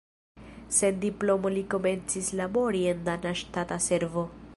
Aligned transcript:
Sen 0.77 0.95
diplomo 1.03 1.51
li 1.57 1.63
komencis 1.73 2.31
labori 2.41 2.81
en 2.93 3.05
dana 3.11 3.35
ŝtata 3.43 3.79
servo. 3.91 4.25